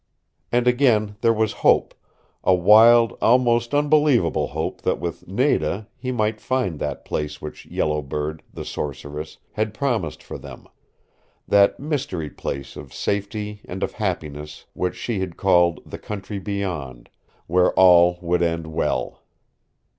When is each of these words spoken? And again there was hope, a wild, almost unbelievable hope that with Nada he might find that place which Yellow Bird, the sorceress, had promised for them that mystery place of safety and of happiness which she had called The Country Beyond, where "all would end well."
And 0.51 0.67
again 0.67 1.15
there 1.21 1.31
was 1.31 1.51
hope, 1.61 1.93
a 2.43 2.55
wild, 2.55 3.15
almost 3.21 3.71
unbelievable 3.71 4.47
hope 4.47 4.81
that 4.81 4.99
with 4.99 5.27
Nada 5.27 5.89
he 5.95 6.11
might 6.11 6.41
find 6.41 6.79
that 6.79 7.05
place 7.05 7.39
which 7.39 7.67
Yellow 7.67 8.01
Bird, 8.01 8.41
the 8.51 8.65
sorceress, 8.65 9.37
had 9.51 9.75
promised 9.75 10.23
for 10.23 10.39
them 10.39 10.65
that 11.47 11.79
mystery 11.79 12.31
place 12.31 12.75
of 12.75 12.95
safety 12.95 13.61
and 13.65 13.83
of 13.83 13.91
happiness 13.91 14.65
which 14.73 14.95
she 14.95 15.19
had 15.19 15.37
called 15.37 15.81
The 15.85 15.99
Country 15.99 16.39
Beyond, 16.39 17.07
where 17.45 17.71
"all 17.73 18.17
would 18.23 18.41
end 18.41 18.65
well." 18.65 19.21